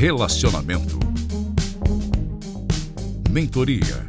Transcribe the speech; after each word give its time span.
Relacionamento. 0.00 0.98
Mentoria. 3.28 4.06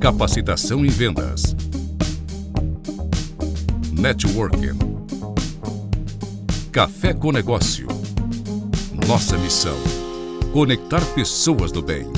Capacitação 0.00 0.84
em 0.84 0.88
vendas. 0.88 1.54
Networking. 3.92 4.76
Café 6.72 7.14
com 7.14 7.30
Negócio. 7.30 7.86
Nossa 9.06 9.38
missão: 9.38 9.76
conectar 10.52 11.04
pessoas 11.14 11.70
do 11.70 11.80
bem. 11.80 12.10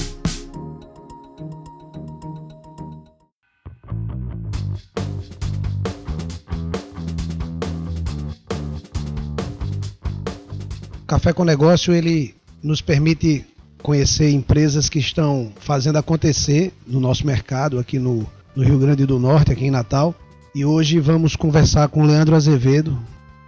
Café 11.12 11.30
com 11.34 11.45
Negócio 11.45 11.93
ele 11.93 12.34
nos 12.62 12.80
permite 12.80 13.45
conhecer 13.83 14.30
empresas 14.30 14.89
que 14.89 14.98
estão 14.98 15.53
fazendo 15.61 15.98
acontecer 15.98 16.73
no 16.87 16.98
nosso 17.01 17.27
mercado 17.27 17.79
aqui 17.79 17.98
no, 17.98 18.27
no 18.57 18.65
Rio 18.65 18.79
Grande 18.79 19.05
do 19.05 19.19
Norte, 19.19 19.53
aqui 19.53 19.67
em 19.67 19.70
Natal. 19.70 20.15
E 20.55 20.65
hoje 20.65 20.98
vamos 21.01 21.37
conversar 21.37 21.89
com 21.89 22.03
Leandro 22.03 22.34
Azevedo. 22.34 22.98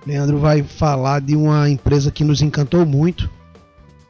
Leandro 0.06 0.38
vai 0.38 0.62
falar 0.62 1.22
de 1.22 1.34
uma 1.34 1.66
empresa 1.70 2.10
que 2.10 2.22
nos 2.22 2.42
encantou 2.42 2.84
muito, 2.84 3.30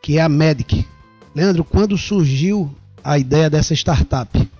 que 0.02 0.18
é 0.18 0.22
a 0.22 0.28
Medic. 0.28 0.84
Leandro, 1.32 1.62
quando 1.62 1.96
surgiu 1.96 2.74
a 3.04 3.20
ideia 3.20 3.48
dessa 3.48 3.72
startup? 3.72 4.50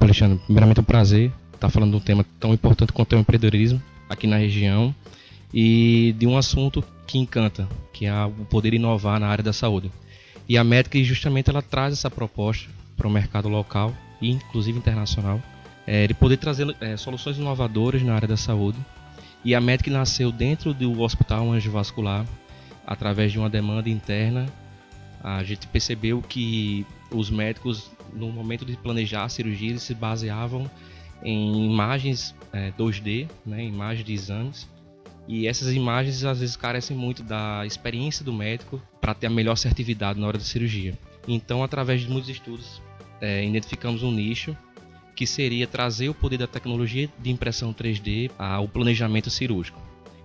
Alexandre, 0.00 0.40
primeiramente 0.46 0.78
é 0.78 0.80
um 0.80 0.84
prazer 0.84 1.30
estar 1.52 1.68
falando 1.68 1.90
de 1.90 1.96
um 1.98 2.00
tema 2.00 2.24
tão 2.40 2.54
importante 2.54 2.94
quanto 2.94 3.12
é 3.12 3.18
o 3.18 3.20
empreendedorismo 3.20 3.82
aqui 4.08 4.26
na 4.26 4.38
região 4.38 4.94
e 5.52 6.14
de 6.18 6.26
um 6.26 6.34
assunto 6.38 6.82
que 7.08 7.18
encanta, 7.18 7.66
que 7.90 8.04
é 8.04 8.24
o 8.24 8.44
poder 8.44 8.74
inovar 8.74 9.18
na 9.18 9.26
área 9.26 9.42
da 9.42 9.52
saúde. 9.52 9.90
E 10.46 10.58
a 10.58 10.62
Medic 10.62 11.02
justamente 11.02 11.48
ela 11.48 11.62
traz 11.62 11.94
essa 11.94 12.10
proposta 12.10 12.68
para 12.96 13.08
o 13.08 13.10
mercado 13.10 13.48
local 13.48 13.94
e 14.20 14.30
inclusive 14.30 14.78
internacional, 14.78 15.40
é, 15.86 16.06
de 16.06 16.12
poder 16.12 16.36
trazer 16.36 16.76
é, 16.80 16.96
soluções 16.98 17.38
inovadoras 17.38 18.02
na 18.02 18.14
área 18.14 18.28
da 18.28 18.36
saúde. 18.36 18.78
E 19.42 19.54
a 19.54 19.60
Medic 19.60 19.88
nasceu 19.88 20.30
dentro 20.30 20.74
do 20.74 21.00
Hospital 21.00 21.50
Anjo 21.50 21.70
Vascular, 21.70 22.26
através 22.86 23.32
de 23.32 23.38
uma 23.38 23.48
demanda 23.48 23.88
interna. 23.88 24.46
A 25.22 25.42
gente 25.42 25.66
percebeu 25.66 26.20
que 26.20 26.86
os 27.10 27.30
médicos, 27.30 27.90
no 28.12 28.30
momento 28.30 28.66
de 28.66 28.76
planejar 28.76 29.24
a 29.24 29.28
cirurgia, 29.28 29.70
eles 29.70 29.82
se 29.82 29.94
baseavam 29.94 30.70
em 31.22 31.70
imagens 31.70 32.34
é, 32.52 32.70
2D, 32.72 33.28
né, 33.46 33.64
imagens 33.64 34.04
de 34.04 34.12
exames, 34.12 34.68
e 35.28 35.46
essas 35.46 35.74
imagens 35.74 36.24
às 36.24 36.40
vezes 36.40 36.56
carecem 36.56 36.96
muito 36.96 37.22
da 37.22 37.64
experiência 37.66 38.24
do 38.24 38.32
médico 38.32 38.80
para 38.98 39.14
ter 39.14 39.26
a 39.26 39.30
melhor 39.30 39.52
assertividade 39.52 40.18
na 40.18 40.26
hora 40.26 40.38
da 40.38 40.44
cirurgia. 40.44 40.98
Então, 41.28 41.62
através 41.62 42.00
de 42.00 42.08
muitos 42.08 42.30
estudos, 42.30 42.80
é, 43.20 43.44
identificamos 43.44 44.02
um 44.02 44.10
nicho 44.10 44.56
que 45.14 45.26
seria 45.26 45.66
trazer 45.66 46.08
o 46.08 46.14
poder 46.14 46.38
da 46.38 46.46
tecnologia 46.46 47.10
de 47.18 47.30
impressão 47.30 47.74
3D 47.74 48.30
ao 48.38 48.66
planejamento 48.66 49.28
cirúrgico. 49.28 49.78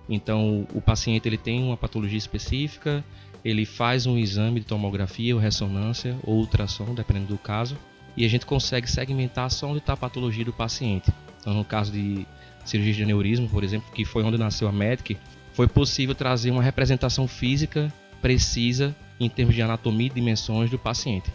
Então, 0.08 0.66
o 0.74 0.80
paciente 0.80 1.28
ele 1.28 1.38
tem 1.38 1.62
uma 1.62 1.76
patologia 1.76 2.18
específica, 2.18 3.04
ele 3.44 3.66
faz 3.66 4.06
um 4.06 4.18
exame 4.18 4.62
de 4.62 4.66
tomografia 4.66 5.36
ou 5.36 5.42
ressonância 5.42 6.16
ou 6.24 6.36
ultrassom, 6.36 6.94
dependendo 6.94 7.28
do 7.28 7.38
caso, 7.38 7.78
e 8.16 8.24
a 8.24 8.30
gente 8.30 8.46
consegue 8.46 8.90
segmentar 8.90 9.50
só 9.52 9.68
onde 9.68 9.80
está 9.80 9.94
a 9.94 9.98
patologia 9.98 10.46
do 10.46 10.54
paciente. 10.54 11.12
Então, 11.42 11.54
no 11.54 11.66
caso 11.66 11.92
de 11.92 12.26
cirurgia 12.66 12.94
de 12.94 13.04
aneurisma, 13.04 13.48
por 13.48 13.64
exemplo, 13.64 13.92
que 13.94 14.06
foi 14.06 14.24
onde 14.24 14.38
nasceu 14.38 14.68
a 14.68 14.72
MEDIC, 14.72 15.18
foi 15.54 15.68
possível 15.68 16.16
trazer 16.16 16.52
uma 16.52 16.64
representação 16.64 17.28
física 17.28 17.94
precisa 18.22 18.96
em 19.20 19.30
termos 19.30 19.54
de 19.54 19.62
anatomia 19.62 20.08
e 20.08 20.10
dimensões 20.10 20.72
do 20.72 20.80
paciente. 20.80 21.30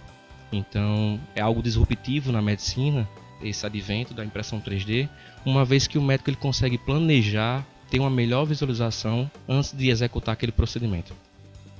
Então, 0.50 1.20
é 1.36 1.40
algo 1.42 1.62
disruptivo 1.62 2.32
na 2.32 2.40
medicina, 2.40 3.06
esse 3.42 3.64
advento 3.64 4.14
da 4.14 4.24
impressão 4.24 4.58
3D, 4.58 5.06
uma 5.44 5.64
vez 5.64 5.86
que 5.86 5.98
o 5.98 6.02
médico 6.02 6.30
ele 6.30 6.36
consegue 6.38 6.78
planejar, 6.78 7.64
ter 7.90 8.00
uma 8.00 8.08
melhor 8.08 8.46
visualização 8.46 9.30
antes 9.46 9.72
de 9.72 9.90
executar 9.90 10.32
aquele 10.32 10.50
procedimento. 10.50 11.14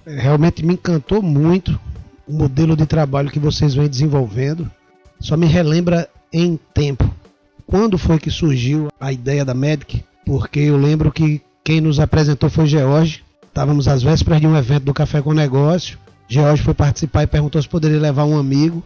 É, 0.06 0.21
realmente 0.21 0.65
me 0.65 0.75
encantou 0.75 1.23
muito 1.23 1.81
o 2.27 2.33
modelo 2.33 2.77
de 2.77 2.87
trabalho 2.87 3.31
que 3.31 3.39
vocês 3.39 3.75
vêm 3.75 3.89
desenvolvendo. 3.89 4.71
Só 5.19 5.37
me 5.37 5.47
relembra 5.47 6.09
em 6.31 6.59
tempo 6.75 7.08
quando 7.69 7.99
foi 7.99 8.19
que 8.19 8.31
surgiu 8.31 8.89
a 8.99 9.12
ideia 9.12 9.45
da 9.45 9.53
Medic, 9.53 10.03
porque 10.25 10.59
eu 10.59 10.77
lembro 10.79 11.12
que 11.12 11.43
quem 11.62 11.83
nos 11.83 12.01
apresentou 12.01 12.49
foi 12.49 12.67
George. 12.67 13.23
Estávamos 13.47 13.87
às 13.87 14.03
vésperas 14.03 14.41
de 14.41 14.47
um 14.47 14.56
evento 14.56 14.84
do 14.84 14.95
Café 14.95 15.21
com 15.21 15.34
Negócio. 15.34 15.99
George 16.27 16.62
foi 16.62 16.73
participar 16.73 17.25
e 17.25 17.27
perguntou 17.27 17.61
se 17.61 17.69
poderia 17.69 18.01
levar 18.01 18.25
um 18.25 18.39
amigo. 18.39 18.83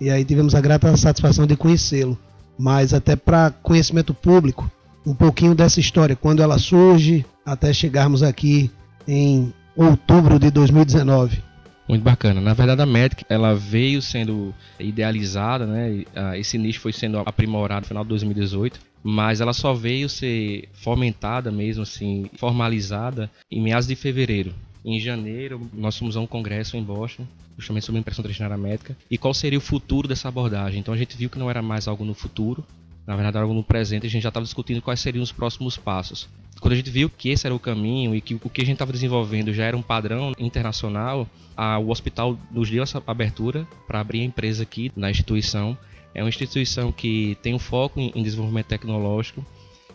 E 0.00 0.10
aí 0.10 0.24
tivemos 0.24 0.56
a 0.56 0.60
grata 0.60 0.94
satisfação 0.96 1.46
de 1.46 1.56
conhecê-lo. 1.56 2.18
Mas 2.58 2.92
até 2.92 3.14
para 3.14 3.52
conhecimento 3.62 4.12
público, 4.12 4.68
um 5.06 5.14
pouquinho 5.14 5.54
dessa 5.54 5.78
história, 5.78 6.16
quando 6.16 6.42
ela 6.42 6.58
surge, 6.58 7.24
até 7.44 7.72
chegarmos 7.72 8.24
aqui 8.24 8.72
em 9.06 9.54
outubro 9.76 10.36
de 10.36 10.50
2019. 10.50 11.44
Muito 11.88 12.02
bacana. 12.02 12.40
Na 12.40 12.52
verdade, 12.52 12.82
a 12.82 12.86
Medic 12.86 13.24
ela 13.28 13.54
veio 13.54 14.02
sendo 14.02 14.52
idealizada, 14.78 15.66
né? 15.66 16.04
Esse 16.36 16.58
nicho 16.58 16.80
foi 16.80 16.92
sendo 16.92 17.18
aprimorado 17.18 17.82
no 17.82 17.86
final 17.86 18.02
de 18.02 18.08
2018, 18.08 18.80
mas 19.04 19.40
ela 19.40 19.52
só 19.52 19.72
veio 19.72 20.08
ser 20.08 20.68
fomentada 20.72 21.52
mesmo, 21.52 21.84
assim, 21.84 22.28
formalizada 22.36 23.30
em 23.50 23.62
meados 23.62 23.86
de 23.86 23.94
fevereiro. 23.94 24.52
Em 24.84 24.98
janeiro, 24.98 25.68
nós 25.72 25.96
fomos 25.96 26.16
a 26.16 26.20
um 26.20 26.26
congresso 26.26 26.76
em 26.76 26.82
Boston, 26.82 27.26
justamente 27.56 27.86
sobre 27.86 28.00
impressão 28.00 28.24
3D 28.24 28.56
médica, 28.58 28.96
e 29.10 29.16
qual 29.16 29.32
seria 29.32 29.58
o 29.58 29.62
futuro 29.62 30.08
dessa 30.08 30.28
abordagem. 30.28 30.80
Então 30.80 30.92
a 30.92 30.96
gente 30.96 31.16
viu 31.16 31.30
que 31.30 31.38
não 31.38 31.48
era 31.48 31.62
mais 31.62 31.86
algo 31.86 32.04
no 32.04 32.14
futuro, 32.14 32.64
na 33.06 33.14
verdade, 33.14 33.38
algo 33.38 33.54
no 33.54 33.62
presente, 33.62 34.06
a 34.06 34.10
gente 34.10 34.22
já 34.22 34.30
estava 34.30 34.44
discutindo 34.44 34.82
quais 34.82 35.00
seriam 35.00 35.22
os 35.22 35.30
próximos 35.30 35.76
passos. 35.76 36.28
Quando 36.60 36.72
a 36.72 36.76
gente 36.76 36.90
viu 36.90 37.08
que 37.08 37.28
esse 37.28 37.46
era 37.46 37.54
o 37.54 37.58
caminho 37.58 38.14
e 38.14 38.20
que 38.20 38.34
o 38.34 38.50
que 38.50 38.62
a 38.62 38.64
gente 38.64 38.74
estava 38.74 38.92
desenvolvendo 38.92 39.52
já 39.52 39.64
era 39.64 39.76
um 39.76 39.82
padrão 39.82 40.32
internacional, 40.38 41.28
a, 41.56 41.78
o 41.78 41.90
hospital 41.90 42.38
nos 42.50 42.70
deu 42.70 42.82
essa 42.82 43.02
abertura 43.06 43.66
para 43.86 44.00
abrir 44.00 44.22
a 44.22 44.24
empresa 44.24 44.62
aqui 44.62 44.90
na 44.96 45.10
instituição. 45.10 45.76
É 46.14 46.22
uma 46.22 46.28
instituição 46.28 46.90
que 46.90 47.36
tem 47.42 47.54
um 47.54 47.58
foco 47.58 48.00
em, 48.00 48.10
em 48.14 48.22
desenvolvimento 48.22 48.66
tecnológico 48.66 49.44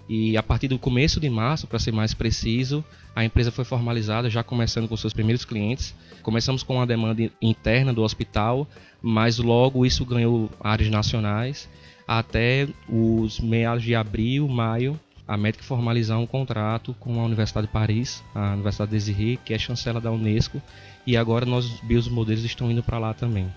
e 0.07 0.35
a 0.35 0.43
partir 0.43 0.67
do 0.67 0.77
começo 0.77 1.19
de 1.19 1.29
março, 1.29 1.67
para 1.67 1.79
ser 1.79 1.91
mais 1.91 2.13
preciso, 2.13 2.83
a 3.15 3.23
empresa 3.23 3.51
foi 3.51 3.63
formalizada, 3.63 4.29
já 4.29 4.43
começando 4.43 4.87
com 4.87 4.97
seus 4.97 5.13
primeiros 5.13 5.45
clientes. 5.45 5.95
Começamos 6.21 6.63
com 6.63 6.75
uma 6.75 6.85
demanda 6.85 7.31
interna 7.41 7.93
do 7.93 8.03
hospital, 8.03 8.67
mas 9.01 9.37
logo 9.37 9.85
isso 9.85 10.05
ganhou 10.05 10.49
áreas 10.59 10.89
nacionais 10.89 11.69
até 12.19 12.67
os 12.89 13.39
meados 13.39 13.83
de 13.83 13.95
abril, 13.95 14.45
maio, 14.45 14.99
a 15.25 15.37
Medic 15.37 15.63
formalizar 15.63 16.19
um 16.19 16.27
contrato 16.27 16.93
com 16.99 17.17
a 17.21 17.23
Universidade 17.23 17.67
de 17.67 17.71
Paris, 17.71 18.21
a 18.35 18.51
Universidade 18.53 18.91
de 18.91 18.97
Desirê, 18.97 19.39
que 19.45 19.53
é 19.53 19.57
chancela 19.57 20.01
da 20.01 20.11
Unesco, 20.11 20.61
e 21.07 21.15
agora 21.15 21.45
nossos 21.45 21.79
biomodelos 21.79 22.43
estão 22.43 22.69
indo 22.69 22.83
para 22.83 22.99
lá 22.99 23.13
também. 23.13 23.47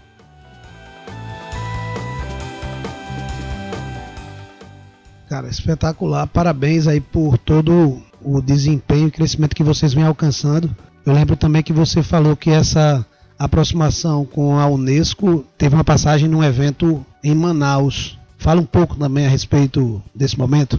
Cara, 5.29 5.49
espetacular. 5.49 6.29
Parabéns 6.29 6.87
aí 6.87 7.01
por 7.01 7.37
todo 7.37 8.01
o 8.23 8.41
desempenho 8.41 9.09
e 9.09 9.11
crescimento 9.11 9.57
que 9.57 9.65
vocês 9.65 9.93
vêm 9.93 10.05
alcançando. 10.05 10.71
Eu 11.05 11.13
lembro 11.13 11.37
também 11.37 11.61
que 11.61 11.73
você 11.73 12.05
falou 12.05 12.37
que 12.37 12.51
essa 12.51 13.05
aproximação 13.37 14.25
com 14.25 14.57
a 14.61 14.69
Unesco 14.69 15.45
teve 15.59 15.75
uma 15.75 15.83
passagem 15.83 16.29
num 16.29 16.45
evento 16.45 17.05
em 17.23 17.35
Manaus. 17.35 18.17
Fala 18.44 18.60
um 18.60 18.66
pouco 18.66 18.94
também 18.97 19.25
a 19.25 19.28
respeito 19.31 20.03
desse 20.15 20.38
momento. 20.38 20.78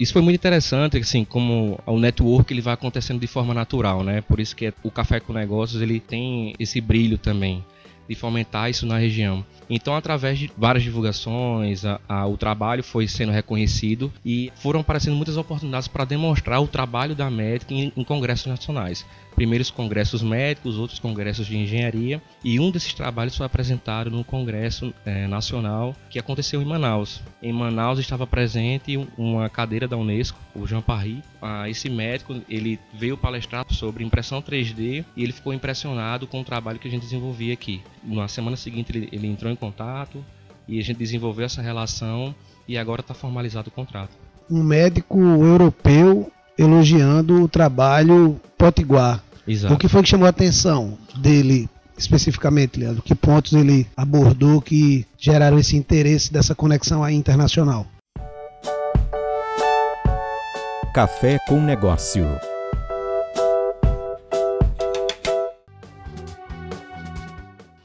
Isso 0.00 0.12
foi 0.12 0.20
muito 0.20 0.34
interessante, 0.34 0.96
assim, 0.96 1.24
como 1.24 1.78
o 1.86 1.96
network 1.96 2.52
ele 2.52 2.60
vai 2.60 2.74
acontecendo 2.74 3.20
de 3.20 3.26
forma 3.28 3.54
natural, 3.54 4.02
né? 4.02 4.20
Por 4.20 4.40
isso 4.40 4.56
que 4.56 4.74
o 4.82 4.90
Café 4.90 5.20
com 5.20 5.32
Negócios 5.32 5.80
ele 5.80 6.00
tem 6.00 6.56
esse 6.58 6.80
brilho 6.80 7.16
também 7.16 7.64
de 8.08 8.16
fomentar 8.16 8.68
isso 8.68 8.84
na 8.84 8.98
região. 8.98 9.46
Então, 9.70 9.94
através 9.94 10.40
de 10.40 10.50
várias 10.58 10.82
divulgações, 10.82 11.84
a, 11.84 12.00
a, 12.08 12.26
o 12.26 12.36
trabalho 12.36 12.82
foi 12.82 13.06
sendo 13.06 13.30
reconhecido 13.30 14.12
e 14.24 14.50
foram 14.56 14.80
aparecendo 14.80 15.14
muitas 15.14 15.36
oportunidades 15.36 15.86
para 15.86 16.04
demonstrar 16.04 16.60
o 16.60 16.66
trabalho 16.66 17.14
da 17.14 17.30
médica 17.30 17.72
em, 17.72 17.92
em 17.96 18.02
congressos 18.02 18.46
nacionais 18.46 19.06
primeiros 19.38 19.70
congressos 19.70 20.20
médicos, 20.20 20.78
outros 20.78 20.98
congressos 20.98 21.46
de 21.46 21.56
engenharia, 21.56 22.20
e 22.42 22.58
um 22.58 22.72
desses 22.72 22.92
trabalhos 22.92 23.36
foi 23.36 23.46
apresentado 23.46 24.10
no 24.10 24.24
Congresso 24.24 24.92
é, 25.06 25.28
Nacional 25.28 25.94
que 26.10 26.18
aconteceu 26.18 26.60
em 26.60 26.64
Manaus. 26.64 27.20
Em 27.40 27.52
Manaus 27.52 28.00
estava 28.00 28.26
presente 28.26 28.98
uma 29.16 29.48
cadeira 29.48 29.86
da 29.86 29.96
Unesco, 29.96 30.36
o 30.56 30.66
Jean 30.66 30.82
Parry. 30.82 31.22
Ah, 31.40 31.70
esse 31.70 31.88
médico 31.88 32.34
ele 32.48 32.80
veio 32.92 33.16
palestrar 33.16 33.64
sobre 33.70 34.02
impressão 34.02 34.42
3D 34.42 35.04
e 35.16 35.22
ele 35.22 35.32
ficou 35.32 35.54
impressionado 35.54 36.26
com 36.26 36.40
o 36.40 36.44
trabalho 36.44 36.80
que 36.80 36.88
a 36.88 36.90
gente 36.90 37.02
desenvolvia 37.02 37.54
aqui. 37.54 37.80
Na 38.02 38.26
semana 38.26 38.56
seguinte 38.56 38.90
ele, 38.90 39.08
ele 39.12 39.28
entrou 39.28 39.52
em 39.52 39.56
contato 39.56 40.24
e 40.66 40.80
a 40.80 40.82
gente 40.82 40.98
desenvolveu 40.98 41.46
essa 41.46 41.62
relação 41.62 42.34
e 42.66 42.76
agora 42.76 43.02
está 43.02 43.14
formalizado 43.14 43.68
o 43.68 43.72
contrato. 43.72 44.16
Um 44.50 44.64
médico 44.64 45.16
europeu 45.16 46.32
elogiando 46.58 47.44
o 47.44 47.48
trabalho 47.48 48.40
potiguar 48.56 49.22
Exato. 49.48 49.72
O 49.72 49.78
que 49.78 49.88
foi 49.88 50.02
que 50.02 50.08
chamou 50.10 50.26
a 50.26 50.30
atenção 50.30 50.98
dele 51.16 51.68
especificamente, 51.96 52.78
Leandro? 52.78 53.02
Que 53.02 53.14
pontos 53.14 53.54
ele 53.54 53.86
abordou 53.96 54.60
que 54.60 55.06
geraram 55.18 55.58
esse 55.58 55.74
interesse 55.74 56.30
dessa 56.30 56.54
conexão 56.54 57.02
aí 57.02 57.14
internacional? 57.14 57.86
Café 60.92 61.38
com 61.48 61.60
Negócio. 61.62 62.26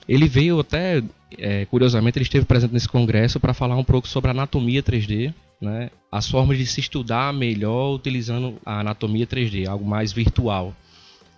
Ele 0.08 0.28
veio 0.28 0.60
até, 0.60 1.02
é, 1.38 1.66
curiosamente, 1.66 2.18
ele 2.18 2.24
esteve 2.24 2.46
presente 2.46 2.74
nesse 2.74 2.90
congresso 2.90 3.40
para 3.40 3.54
falar 3.54 3.78
um 3.78 3.84
pouco 3.84 4.08
sobre 4.08 4.32
anatomia 4.32 4.84
3D, 4.84 5.34
né? 5.62 5.90
as 6.12 6.30
formas 6.30 6.58
de 6.58 6.66
se 6.66 6.82
estudar 6.82 7.34
melhor 7.34 7.96
utilizando 7.96 8.56
a 8.66 8.82
anatomia 8.82 9.26
3D, 9.26 9.66
algo 9.68 9.86
mais 9.86 10.12
virtual. 10.12 10.74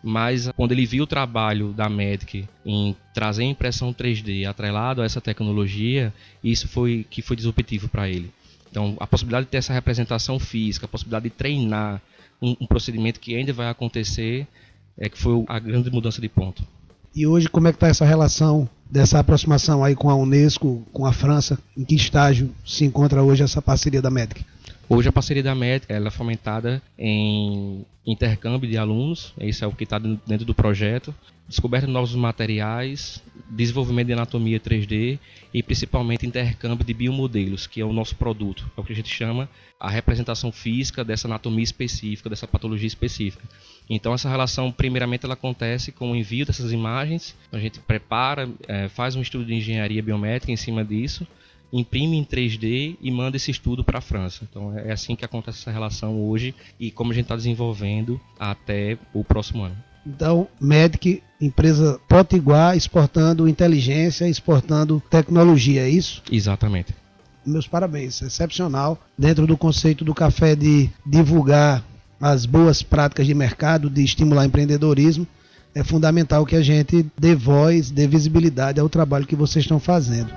Mas 0.08 0.52
quando 0.56 0.72
ele 0.72 0.86
viu 0.86 1.06
o 1.06 1.08
trabalho 1.08 1.74
da 1.74 1.90
Medic 1.90 2.48
em 2.64 2.96
trazer 3.12 3.44
impressão 3.44 3.92
3D 3.92 4.48
atrelado 4.48 5.02
a 5.02 5.06
essa 5.06 5.20
tecnologia, 5.20 6.14
isso 6.44 6.68
foi 6.68 7.08
que 7.10 7.24
foi 7.24 7.36
disruptivo 7.36 7.90
para 7.90 8.08
ele. 8.08 8.32
Então, 8.70 8.96
a 9.00 9.08
possibilidade 9.08 9.46
de 9.46 9.52
ter 9.52 9.58
essa 9.58 9.74
representação 9.74 10.38
física, 10.38 10.86
a 10.86 10.88
possibilidade 10.88 11.24
de 11.24 11.32
treinar 11.32 12.00
um, 12.40 12.56
um 12.62 12.68
procedimento 12.68 13.20
que 13.20 13.36
ainda 13.36 13.52
vai 13.52 13.68
acontecer, 13.68 14.48
é 14.96 15.10
que 15.10 15.18
foi 15.18 15.44
a 15.48 15.58
grande 15.58 15.90
mudança 15.90 16.22
de 16.22 16.30
ponto. 16.30 16.64
E 17.16 17.26
hoje, 17.26 17.50
como 17.50 17.68
é 17.68 17.72
que 17.72 17.78
está 17.78 17.88
essa 17.88 18.06
relação 18.06 18.70
dessa 18.88 19.18
aproximação 19.18 19.84
aí 19.84 19.96
com 19.96 20.12
a 20.12 20.16
Unesco, 20.16 20.86
com 20.94 21.08
a 21.08 21.14
França? 21.14 21.58
Em 21.76 21.84
que 21.84 21.96
estágio 21.96 22.54
se 22.64 22.86
encontra 22.86 23.24
hoje 23.24 23.42
essa 23.42 23.60
parceria 23.60 24.04
da 24.04 24.12
MEDIC? 24.12 24.46
Hoje 24.88 25.10
a 25.10 25.12
parceria 25.12 25.42
da 25.42 25.56
MEDIC 25.56 25.92
ela 25.92 26.10
é 26.10 26.12
fomentada 26.12 26.80
em 26.98 27.84
intercâmbio 28.06 28.70
de 28.70 28.78
alunos, 28.78 29.34
esse 29.40 29.64
é 29.64 29.68
o 29.68 29.72
que 29.72 29.84
está 29.84 29.98
dentro 29.98 30.46
do 30.46 30.54
projeto, 30.54 31.14
descoberta 31.48 31.88
de 31.88 31.92
novos 31.92 32.14
materiais, 32.14 33.20
desenvolvimento 33.50 34.08
de 34.08 34.14
anatomia 34.14 34.60
3D 34.60 35.18
e 35.52 35.64
principalmente 35.64 36.28
intercâmbio 36.28 36.86
de 36.86 36.94
biomodelos, 36.94 37.66
que 37.66 37.82
é 37.82 37.86
o 37.86 37.92
nosso 37.92 38.16
produto, 38.16 38.70
é 38.78 38.80
o 38.80 38.84
que 38.84 38.94
a 38.94 38.96
gente 38.96 39.10
chama 39.10 39.50
a 39.80 39.90
representação 39.90 40.52
física 40.52 41.04
dessa 41.04 41.28
anatomia 41.28 41.64
específica, 41.64 42.30
dessa 42.30 42.48
patologia 42.48 42.88
específica. 42.88 43.44
Então 43.90 44.14
essa 44.14 44.30
relação, 44.30 44.72
primeiramente, 44.72 45.26
ela 45.26 45.34
acontece 45.34 45.92
com 45.92 46.12
o 46.12 46.16
envio 46.16 46.46
dessas 46.46 46.72
imagens, 46.72 47.36
a 47.52 47.58
gente 47.58 47.80
prepara, 47.80 48.48
é, 48.68 48.88
faz 48.88 49.16
um 49.16 49.22
estudo 49.24 49.46
de 49.46 49.56
engenharia 49.56 50.04
biométrica 50.04 50.52
em 50.52 50.58
cima 50.58 50.86
disso, 50.86 51.26
imprime 51.80 52.18
em 52.18 52.24
3D 52.24 52.98
e 53.02 53.12
manda 53.12 53.38
esse 53.38 53.52
estudo 53.52 53.84
para 53.84 54.00
a 54.00 54.02
França. 54.02 54.48
Então 54.50 54.78
é 54.78 54.92
assim 54.92 55.16
que 55.16 55.26
acontece 55.26 55.60
essa 55.60 55.72
relação 55.72 56.22
hoje 56.22 56.56
e 56.80 56.90
como 56.90 57.12
a 57.12 57.14
gente 57.14 57.26
está 57.26 57.36
desenvolvendo 57.36 58.20
até 58.40 58.98
o 59.14 59.24
próximo 59.24 59.64
ano. 59.64 59.76
Então, 60.08 60.48
Medic, 60.62 61.22
empresa 61.42 62.00
potiguar, 62.08 62.78
exportando 62.78 63.48
inteligência, 63.48 64.30
exportando 64.30 65.02
tecnologia, 65.10 65.82
é 65.82 65.90
isso? 65.90 66.22
Exatamente. 66.32 66.94
Meus 67.46 67.68
parabéns, 67.68 68.22
excepcional. 68.22 69.00
Dentro 69.18 69.48
do 69.48 69.58
conceito 69.58 70.06
do 70.06 70.14
café 70.14 70.56
de 70.56 70.90
divulgar 71.06 71.84
as 72.22 72.46
boas 72.46 72.82
práticas 72.82 73.26
de 73.26 73.34
mercado, 73.34 73.90
de 73.90 74.04
estimular 74.04 74.46
empreendedorismo, 74.46 75.28
é 75.74 75.84
fundamental 75.84 76.46
que 76.46 76.56
a 76.56 76.62
gente 76.62 77.06
dê 77.20 77.36
voz, 77.36 77.92
dê 77.92 78.08
visibilidade 78.08 78.80
ao 78.80 78.88
trabalho 78.88 79.28
que 79.28 79.36
vocês 79.36 79.66
estão 79.66 79.80
fazendo. 79.80 80.32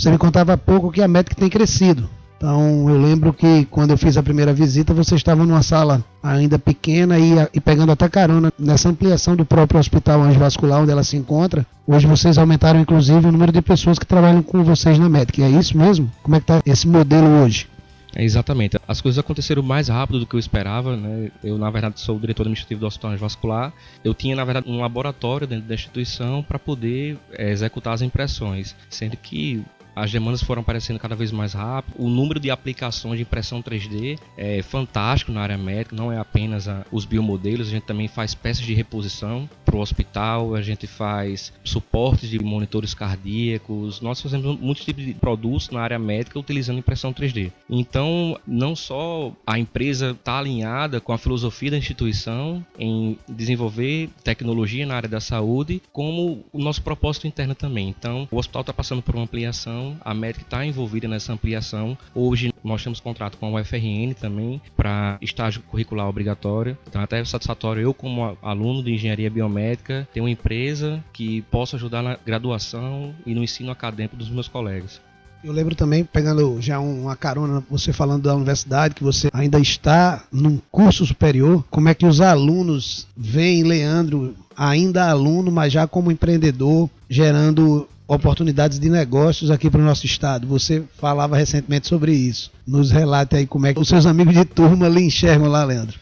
Você 0.00 0.10
me 0.10 0.16
contava 0.16 0.54
há 0.54 0.56
pouco 0.56 0.90
que 0.90 1.02
a 1.02 1.06
Metric 1.06 1.38
tem 1.38 1.50
crescido. 1.50 2.08
Então 2.38 2.88
eu 2.88 2.98
lembro 2.98 3.34
que 3.34 3.66
quando 3.66 3.90
eu 3.90 3.98
fiz 3.98 4.16
a 4.16 4.22
primeira 4.22 4.50
visita, 4.50 4.94
vocês 4.94 5.18
estavam 5.18 5.44
numa 5.44 5.62
sala 5.62 6.02
ainda 6.22 6.58
pequena 6.58 7.18
e, 7.18 7.34
e, 7.52 7.60
pegando 7.60 7.92
até 7.92 8.08
carona 8.08 8.50
nessa 8.58 8.88
ampliação 8.88 9.36
do 9.36 9.44
próprio 9.44 9.78
Hospital 9.78 10.22
Anjo 10.22 10.38
Vascular, 10.38 10.80
onde 10.80 10.90
ela 10.90 11.04
se 11.04 11.18
encontra. 11.18 11.66
Hoje 11.86 12.06
vocês 12.06 12.38
aumentaram 12.38 12.80
inclusive 12.80 13.28
o 13.28 13.30
número 13.30 13.52
de 13.52 13.60
pessoas 13.60 13.98
que 13.98 14.06
trabalham 14.06 14.42
com 14.42 14.64
vocês 14.64 14.98
na 14.98 15.06
Medic. 15.06 15.42
É 15.42 15.50
isso 15.50 15.76
mesmo? 15.76 16.10
Como 16.22 16.34
é 16.34 16.40
que 16.40 16.44
está 16.44 16.62
esse 16.64 16.88
modelo 16.88 17.28
hoje? 17.42 17.68
É, 18.16 18.24
exatamente. 18.24 18.78
As 18.88 19.02
coisas 19.02 19.18
aconteceram 19.18 19.62
mais 19.62 19.88
rápido 19.88 20.20
do 20.20 20.26
que 20.26 20.34
eu 20.34 20.40
esperava. 20.40 20.96
Né? 20.96 21.30
Eu, 21.44 21.58
na 21.58 21.70
verdade, 21.70 22.00
sou 22.00 22.16
o 22.16 22.18
diretor 22.18 22.44
administrativo 22.44 22.80
do 22.80 22.86
Hospital 22.86 23.16
Vascular. 23.18 23.70
Eu 24.02 24.14
tinha, 24.14 24.34
na 24.34 24.44
verdade, 24.44 24.66
um 24.66 24.80
laboratório 24.80 25.46
dentro 25.46 25.68
da 25.68 25.74
instituição 25.74 26.42
para 26.42 26.58
poder 26.58 27.18
é, 27.32 27.50
executar 27.50 27.92
as 27.92 28.00
impressões. 28.00 28.74
Sendo 28.88 29.16
que 29.18 29.62
as 30.00 30.10
demandas 30.10 30.42
foram 30.42 30.62
aparecendo 30.62 30.98
cada 30.98 31.14
vez 31.14 31.30
mais 31.30 31.52
rápido. 31.52 31.94
O 31.98 32.08
número 32.08 32.40
de 32.40 32.50
aplicações 32.50 33.16
de 33.18 33.22
impressão 33.22 33.62
3D 33.62 34.18
é 34.36 34.62
fantástico 34.62 35.30
na 35.30 35.42
área 35.42 35.58
médica, 35.58 35.94
não 35.94 36.10
é 36.10 36.18
apenas 36.18 36.66
a, 36.66 36.86
os 36.90 37.04
biomodelos, 37.04 37.68
a 37.68 37.70
gente 37.70 37.84
também 37.84 38.08
faz 38.08 38.34
peças 38.34 38.64
de 38.64 38.72
reposição 38.72 39.48
para 39.64 39.76
o 39.76 39.80
hospital, 39.80 40.54
a 40.54 40.62
gente 40.62 40.86
faz 40.86 41.52
suportes 41.62 42.30
de 42.30 42.38
monitores 42.42 42.94
cardíacos, 42.94 44.00
nós 44.00 44.20
fazemos 44.20 44.58
muitos 44.58 44.84
tipos 44.84 45.04
de 45.04 45.12
produtos 45.12 45.68
na 45.70 45.80
área 45.80 45.98
médica 45.98 46.38
utilizando 46.38 46.78
impressão 46.78 47.12
3D. 47.12 47.52
Então, 47.68 48.38
não 48.46 48.74
só 48.74 49.32
a 49.46 49.58
empresa 49.58 50.12
está 50.12 50.38
alinhada 50.38 51.00
com 51.00 51.12
a 51.12 51.18
filosofia 51.18 51.70
da 51.70 51.78
instituição 51.78 52.64
em 52.78 53.18
desenvolver 53.28 54.08
tecnologia 54.24 54.86
na 54.86 54.94
área 54.94 55.08
da 55.08 55.20
saúde, 55.20 55.82
como 55.92 56.44
o 56.52 56.58
nosso 56.58 56.82
propósito 56.82 57.26
interno 57.26 57.54
também. 57.54 57.88
Então, 57.88 58.26
o 58.30 58.38
hospital 58.38 58.62
está 58.62 58.72
passando 58.72 59.02
por 59.02 59.14
uma 59.14 59.24
ampliação 59.24 59.89
a 60.00 60.14
MEDIC 60.14 60.42
está 60.42 60.64
envolvida 60.64 61.08
nessa 61.08 61.32
ampliação. 61.32 61.96
Hoje 62.14 62.52
nós 62.62 62.82
temos 62.82 63.00
contrato 63.00 63.38
com 63.38 63.46
a 63.56 63.60
UFRN 63.60 64.14
também 64.18 64.60
para 64.76 65.18
estágio 65.20 65.62
curricular 65.62 66.08
obrigatório. 66.08 66.76
Então 66.88 67.00
até 67.00 67.20
é 67.20 67.24
satisfatório 67.24 67.82
eu 67.82 67.94
como 67.94 68.36
aluno 68.42 68.82
de 68.82 68.92
engenharia 68.92 69.30
biomédica 69.30 70.08
ter 70.12 70.20
uma 70.20 70.30
empresa 70.30 71.02
que 71.12 71.42
possa 71.42 71.76
ajudar 71.76 72.02
na 72.02 72.16
graduação 72.24 73.14
e 73.24 73.34
no 73.34 73.42
ensino 73.42 73.70
acadêmico 73.70 74.16
dos 74.16 74.28
meus 74.28 74.48
colegas. 74.48 75.00
Eu 75.42 75.54
lembro 75.54 75.74
também, 75.74 76.04
pegando 76.04 76.60
já 76.60 76.78
uma 76.78 77.16
carona, 77.16 77.64
você 77.70 77.94
falando 77.94 78.24
da 78.24 78.34
universidade, 78.34 78.94
que 78.94 79.02
você 79.02 79.30
ainda 79.32 79.58
está 79.58 80.24
num 80.30 80.60
curso 80.70 81.06
superior, 81.06 81.64
como 81.70 81.88
é 81.88 81.94
que 81.94 82.04
os 82.04 82.20
alunos 82.20 83.06
veem 83.16 83.62
Leandro, 83.62 84.34
ainda 84.54 85.08
aluno, 85.08 85.50
mas 85.50 85.72
já 85.72 85.86
como 85.86 86.12
empreendedor, 86.12 86.90
gerando 87.08 87.88
oportunidades 88.14 88.80
de 88.80 88.90
negócios 88.90 89.52
aqui 89.52 89.70
para 89.70 89.80
o 89.80 89.84
nosso 89.84 90.04
estado. 90.04 90.46
Você 90.48 90.82
falava 90.98 91.36
recentemente 91.36 91.86
sobre 91.86 92.12
isso. 92.12 92.50
Nos 92.66 92.90
relate 92.90 93.36
aí 93.36 93.46
como 93.46 93.66
é 93.66 93.72
que 93.72 93.78
os 93.78 93.86
seus 93.86 94.04
amigos 94.04 94.34
de 94.34 94.44
turma 94.44 94.88
lhe 94.88 95.00
enxergam 95.00 95.48
lá, 95.48 95.64
Leandro. 95.64 95.96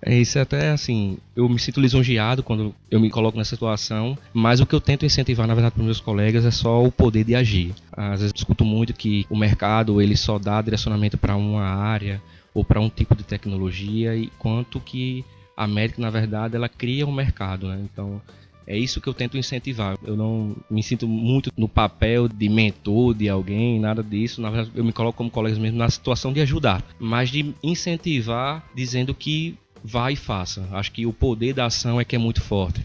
É 0.00 0.16
isso 0.16 0.38
é 0.38 0.42
até 0.42 0.70
assim, 0.70 1.18
eu 1.34 1.48
me 1.48 1.58
sinto 1.58 1.80
lisonjeado 1.80 2.44
quando 2.44 2.72
eu 2.88 3.00
me 3.00 3.10
coloco 3.10 3.36
nessa 3.36 3.50
situação, 3.50 4.16
mas 4.32 4.60
o 4.60 4.66
que 4.66 4.72
eu 4.72 4.80
tento 4.80 5.04
incentivar 5.04 5.44
na 5.48 5.54
verdade 5.54 5.74
para 5.74 5.82
meus 5.82 5.98
colegas 6.00 6.44
é 6.44 6.52
só 6.52 6.84
o 6.84 6.92
poder 6.92 7.24
de 7.24 7.34
agir. 7.34 7.74
Às 7.92 8.20
vezes 8.20 8.32
escuto 8.32 8.64
muito 8.64 8.94
que 8.94 9.26
o 9.28 9.36
mercado 9.36 10.00
ele 10.00 10.16
só 10.16 10.38
dá 10.38 10.62
direcionamento 10.62 11.18
para 11.18 11.34
uma 11.34 11.64
área 11.64 12.22
ou 12.54 12.64
para 12.64 12.80
um 12.80 12.88
tipo 12.88 13.16
de 13.16 13.24
tecnologia, 13.24 14.14
e 14.14 14.28
quanto 14.38 14.78
que 14.78 15.24
a 15.56 15.64
América 15.64 16.00
na 16.00 16.10
verdade 16.10 16.54
ela 16.54 16.68
cria 16.68 17.04
um 17.04 17.12
mercado, 17.12 17.66
né? 17.66 17.80
Então 17.92 18.22
é 18.68 18.76
isso 18.76 19.00
que 19.00 19.08
eu 19.08 19.14
tento 19.14 19.38
incentivar. 19.38 19.96
Eu 20.04 20.14
não 20.14 20.54
me 20.70 20.82
sinto 20.82 21.08
muito 21.08 21.50
no 21.56 21.66
papel 21.66 22.28
de 22.28 22.48
mentor 22.50 23.14
de 23.14 23.26
alguém, 23.26 23.80
nada 23.80 24.02
disso. 24.02 24.42
Na 24.42 24.50
verdade, 24.50 24.72
eu 24.74 24.84
me 24.84 24.92
coloco 24.92 25.16
como 25.16 25.30
colega 25.30 25.58
mesmo 25.58 25.78
na 25.78 25.88
situação 25.88 26.32
de 26.32 26.40
ajudar, 26.42 26.84
mas 27.00 27.30
de 27.30 27.54
incentivar 27.62 28.62
dizendo 28.74 29.14
que 29.14 29.56
vai 29.82 30.12
e 30.12 30.16
faça. 30.16 30.68
Acho 30.72 30.92
que 30.92 31.06
o 31.06 31.12
poder 31.14 31.54
da 31.54 31.64
ação 31.64 31.98
é 31.98 32.04
que 32.04 32.14
é 32.14 32.18
muito 32.18 32.42
forte. 32.42 32.82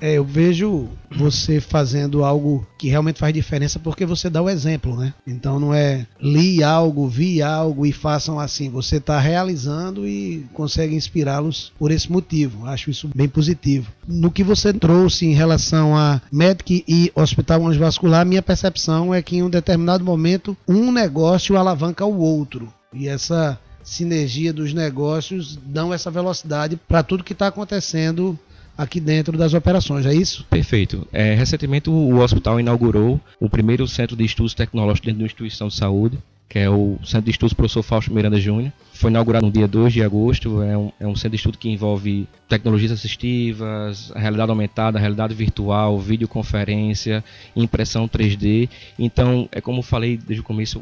É, 0.00 0.14
eu 0.14 0.24
vejo 0.24 0.88
você 1.10 1.60
fazendo 1.60 2.24
algo 2.24 2.66
que 2.78 2.88
realmente 2.88 3.18
faz 3.18 3.32
diferença 3.34 3.78
porque 3.78 4.06
você 4.06 4.30
dá 4.30 4.40
o 4.40 4.48
exemplo, 4.48 4.96
né? 4.96 5.12
Então 5.26 5.58
não 5.58 5.74
é 5.74 6.06
li 6.20 6.62
algo, 6.62 7.08
vi 7.08 7.42
algo 7.42 7.84
e 7.84 7.92
façam 7.92 8.38
assim. 8.38 8.70
Você 8.70 8.96
está 8.96 9.18
realizando 9.18 10.06
e 10.06 10.46
consegue 10.52 10.94
inspirá-los 10.94 11.72
por 11.78 11.90
esse 11.90 12.10
motivo. 12.10 12.66
Acho 12.66 12.90
isso 12.90 13.10
bem 13.14 13.28
positivo. 13.28 13.90
No 14.06 14.30
que 14.30 14.44
você 14.44 14.72
trouxe 14.72 15.26
em 15.26 15.34
relação 15.34 15.96
a 15.96 16.20
Medic 16.30 16.84
e 16.86 17.10
Hospital 17.14 17.72
Vascular, 17.74 18.24
minha 18.24 18.42
percepção 18.42 19.14
é 19.14 19.20
que 19.20 19.36
em 19.36 19.42
um 19.42 19.50
determinado 19.50 20.04
momento 20.04 20.56
um 20.66 20.92
negócio 20.92 21.56
alavanca 21.56 22.04
o 22.04 22.18
outro. 22.18 22.72
E 22.92 23.08
essa 23.08 23.58
sinergia 23.82 24.52
dos 24.52 24.74
negócios 24.74 25.56
dão 25.56 25.92
essa 25.92 26.10
velocidade 26.10 26.78
para 26.88 27.02
tudo 27.02 27.24
que 27.24 27.32
está 27.32 27.46
acontecendo 27.46 28.38
aqui 28.78 29.00
dentro 29.00 29.36
das 29.36 29.52
operações, 29.52 30.06
é 30.06 30.14
isso? 30.14 30.46
Perfeito. 30.48 31.06
É, 31.12 31.34
recentemente 31.34 31.90
o 31.90 32.16
hospital 32.18 32.60
inaugurou 32.60 33.20
o 33.40 33.50
primeiro 33.50 33.86
centro 33.88 34.14
de 34.16 34.24
estudos 34.24 34.54
tecnológicos 34.54 35.06
dentro 35.06 35.18
de 35.18 35.24
uma 35.24 35.26
instituição 35.26 35.66
de 35.66 35.74
saúde. 35.74 36.18
que 36.48 36.58
é 36.58 36.70
o 36.70 36.98
Centro 37.04 37.26
de 37.26 37.30
Estudos 37.32 37.52
Professor 37.52 37.82
Fausto 37.82 38.12
Miranda 38.12 38.40
Júnior. 38.40 38.72
Foi 38.94 39.10
inaugurado 39.10 39.44
no 39.44 39.52
dia 39.52 39.68
2 39.68 39.92
de 39.92 40.02
agosto, 40.02 40.62
é 40.62 40.76
um, 40.78 40.90
é 40.98 41.06
um 41.06 41.14
centro 41.14 41.32
de 41.32 41.36
estudo 41.36 41.58
que 41.58 41.68
envolve 41.68 42.26
tecnologias 42.48 42.90
assistivas, 42.90 44.10
realidade 44.16 44.50
aumentada, 44.50 44.98
realidade 44.98 45.34
virtual, 45.34 45.98
videoconferência, 45.98 47.22
impressão 47.54 48.08
3D. 48.08 48.68
Então, 48.98 49.46
é 49.52 49.60
como 49.60 49.82
falei 49.82 50.16
desde 50.16 50.40
o 50.40 50.42
começo, 50.42 50.80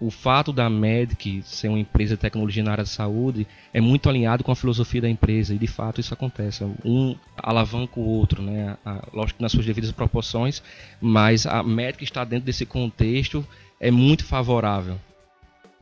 o 0.00 0.10
fato 0.10 0.52
da 0.52 0.70
Medic 0.70 1.42
ser 1.44 1.68
uma 1.68 1.78
empresa 1.78 2.14
de 2.14 2.20
tecnologia 2.20 2.62
na 2.62 2.70
área 2.70 2.84
de 2.84 2.90
saúde 2.90 3.46
é 3.72 3.80
muito 3.80 4.08
alinhado 4.08 4.44
com 4.44 4.52
a 4.52 4.56
filosofia 4.56 5.00
da 5.00 5.08
empresa 5.08 5.54
e 5.54 5.58
de 5.58 5.66
fato 5.66 6.00
isso 6.00 6.14
acontece. 6.14 6.64
Um 6.84 7.16
alavanca 7.36 7.98
o 7.98 8.04
outro, 8.04 8.42
né? 8.42 8.76
lógico 9.12 9.38
que 9.38 9.42
nas 9.42 9.52
suas 9.52 9.66
devidas 9.66 9.90
proporções, 9.90 10.62
mas 11.00 11.46
a 11.46 11.62
Medic 11.62 12.04
está 12.04 12.24
dentro 12.24 12.46
desse 12.46 12.64
contexto 12.64 13.44
é 13.80 13.90
muito 13.90 14.24
favorável. 14.24 14.98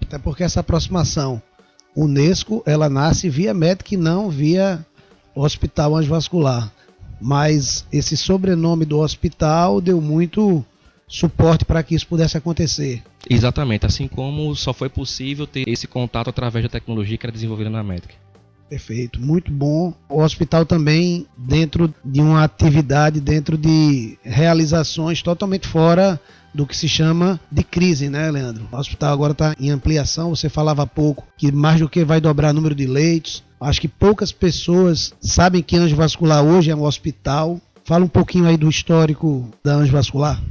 Até 0.01 0.19
porque 0.19 0.43
essa 0.43 0.61
aproximação 0.61 1.43
Unesco 1.95 2.63
ela 2.67 2.91
nasce 2.91 3.31
via 3.31 3.55
Medic 3.55 3.97
não 3.97 4.29
via 4.31 4.85
Hospital 5.35 6.03
Vascular. 6.05 6.71
Mas 7.21 7.87
esse 7.91 8.17
sobrenome 8.17 8.85
do 8.85 8.99
hospital 8.99 9.81
deu 9.81 10.01
muito 10.01 10.65
suporte 11.09 11.65
para 11.65 11.83
que 11.83 11.95
isso 11.95 12.07
pudesse 12.07 12.37
acontecer. 12.37 13.03
Exatamente, 13.29 13.87
assim 13.87 14.09
como 14.09 14.55
só 14.55 14.73
foi 14.73 14.89
possível 14.89 15.47
ter 15.47 15.69
esse 15.69 15.87
contato 15.87 16.31
através 16.31 16.65
da 16.65 16.69
tecnologia 16.69 17.17
que 17.17 17.27
era 17.27 17.33
desenvolvida 17.33 17.71
na 17.71 17.83
Medic. 17.83 18.15
Perfeito, 18.69 19.21
muito 19.21 19.53
bom. 19.53 19.95
O 20.09 20.21
hospital 20.21 20.67
também 20.67 21.27
dentro 21.37 21.95
de 22.05 22.21
uma 22.21 22.43
atividade, 22.43 23.21
dentro 23.21 23.57
de 23.57 24.19
realizações 24.25 25.23
totalmente 25.23 25.69
fora 25.69 26.21
do 26.53 26.67
que 26.67 26.77
se 26.77 26.89
chama 26.89 27.39
de 27.51 27.63
crise, 27.63 28.09
né, 28.09 28.29
Leandro? 28.29 28.67
O 28.73 28.77
hospital 28.77 29.13
agora 29.13 29.33
está 29.33 29.55
em 29.61 29.71
ampliação. 29.71 30.31
Você 30.31 30.49
falava 30.49 30.83
há 30.83 30.87
pouco 30.87 31.25
que 31.37 31.53
mais 31.53 31.79
do 31.79 31.89
que 31.89 32.05
vai 32.05 32.21
dobrar 32.21 32.51
o 32.51 32.55
número 32.55 32.75
de 32.75 32.87
leitos. 32.87 33.45
Acho 33.61 33.81
que 33.81 33.89
poucas 33.89 34.33
pessoas 34.33 35.15
sabem 35.21 35.63
que 35.63 35.77
Anjo 35.77 35.95
Vascular 35.95 36.43
hoje 36.43 36.71
é 36.71 36.75
um 36.75 36.83
hospital. 36.83 37.61
Fala 37.85 38.05
um 38.05 38.09
pouquinho 38.09 38.47
aí 38.47 38.57
do 38.57 38.69
histórico 38.69 39.49
da 39.63 39.75
Anjo 39.75 39.93
Vascular. 39.93 40.43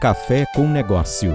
Café 0.00 0.46
com 0.54 0.68
Negócio. 0.68 1.32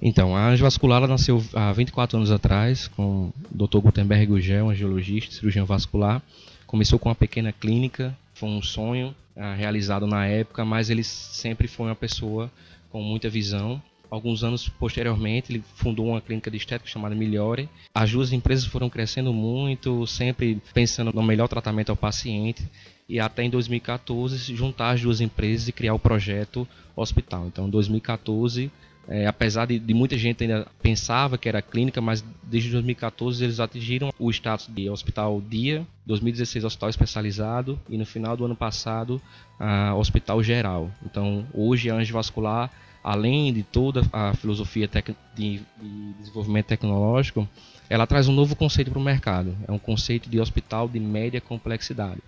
Então, 0.00 0.34
a 0.34 0.56
vascular 0.56 1.06
nasceu 1.06 1.44
há 1.52 1.70
24 1.72 2.16
anos 2.16 2.30
atrás 2.30 2.88
com 2.88 3.26
o 3.26 3.32
Dr. 3.50 3.80
Gutenberg 3.80 4.24
Gugel, 4.24 4.70
angiologista, 4.70 5.34
cirurgião 5.34 5.66
vascular. 5.66 6.22
Começou 6.66 6.98
com 6.98 7.10
uma 7.10 7.14
pequena 7.14 7.52
clínica, 7.52 8.16
foi 8.32 8.48
um 8.48 8.62
sonho 8.62 9.14
uh, 9.36 9.54
realizado 9.58 10.06
na 10.06 10.24
época, 10.24 10.64
mas 10.64 10.88
ele 10.88 11.04
sempre 11.04 11.68
foi 11.68 11.88
uma 11.88 11.94
pessoa 11.94 12.50
com 12.90 13.02
muita 13.02 13.28
visão 13.28 13.82
Alguns 14.10 14.42
anos 14.42 14.68
posteriormente, 14.68 15.52
ele 15.52 15.62
fundou 15.74 16.06
uma 16.06 16.20
clínica 16.20 16.50
de 16.50 16.56
estética 16.56 16.88
chamada 16.88 17.14
Melhore. 17.14 17.68
As 17.94 18.10
duas 18.10 18.32
empresas 18.32 18.64
foram 18.64 18.88
crescendo 18.88 19.32
muito, 19.32 20.06
sempre 20.06 20.60
pensando 20.72 21.12
no 21.12 21.22
melhor 21.22 21.48
tratamento 21.48 21.90
ao 21.90 21.96
paciente. 21.96 22.66
E 23.08 23.20
até 23.20 23.42
em 23.42 23.50
2014, 23.50 24.54
juntar 24.54 24.90
as 24.90 25.02
duas 25.02 25.20
empresas 25.20 25.68
e 25.68 25.72
criar 25.72 25.94
o 25.94 25.98
projeto 25.98 26.66
Hospital. 26.96 27.46
Então, 27.46 27.68
em 27.68 27.70
2014, 27.70 28.70
é, 29.10 29.26
apesar 29.26 29.66
de, 29.66 29.78
de, 29.78 29.94
muita 29.94 30.18
gente 30.18 30.42
ainda 30.42 30.66
pensava 30.82 31.38
que 31.38 31.48
era 31.48 31.62
clínica, 31.62 31.98
mas 31.98 32.22
desde 32.42 32.70
2014 32.72 33.42
eles 33.42 33.58
atingiram 33.58 34.12
o 34.18 34.30
status 34.30 34.68
de 34.68 34.90
hospital 34.90 35.40
dia, 35.40 35.86
2016 36.04 36.64
hospital 36.64 36.90
especializado 36.90 37.80
e 37.88 37.96
no 37.96 38.04
final 38.04 38.36
do 38.36 38.44
ano 38.44 38.54
passado 38.54 39.20
uh, 39.58 39.94
hospital 39.96 40.42
geral. 40.42 40.90
Então 41.02 41.46
hoje 41.54 41.88
a 41.88 41.94
Anjo 41.94 42.12
Vascular 42.12 42.70
além 43.08 43.54
de 43.54 43.62
toda 43.62 44.02
a 44.12 44.34
filosofia 44.34 44.86
de, 45.34 45.62
de 45.82 46.12
desenvolvimento 46.18 46.66
tecnológico, 46.66 47.48
ela 47.88 48.06
traz 48.06 48.28
um 48.28 48.34
novo 48.34 48.54
conceito 48.54 48.90
para 48.90 48.98
o 48.98 49.02
mercado. 49.02 49.56
É 49.66 49.72
um 49.72 49.78
conceito 49.78 50.28
de 50.28 50.38
hospital 50.38 50.86
de 50.86 51.00
média 51.00 51.40
complexidade. 51.40 52.20